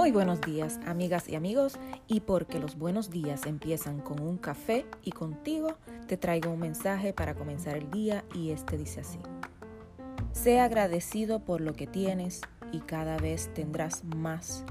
[0.00, 1.78] Muy buenos días, amigas y amigos,
[2.08, 5.74] y porque los buenos días empiezan con un café y contigo,
[6.06, 9.18] te traigo un mensaje para comenzar el día y este dice así.
[10.32, 12.40] Sé agradecido por lo que tienes
[12.72, 14.64] y cada vez tendrás más.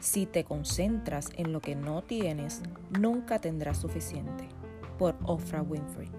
[0.00, 2.60] Si te concentras en lo que no tienes,
[3.00, 4.50] nunca tendrás suficiente.
[4.98, 6.10] Por Oprah Winfrey.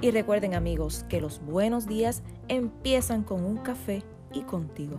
[0.00, 4.98] Y recuerden amigos que los buenos días empiezan con un café y contigo.